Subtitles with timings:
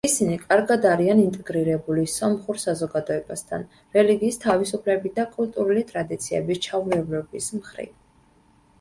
[0.07, 3.67] ისინი კარგად არიან ინტეგრირებული სომხურ საზოგადოებასთან,
[3.99, 7.97] რელიგიის თავისუფლებით და კულტურული ტრადიციების ჩაურევლობის მხრივ.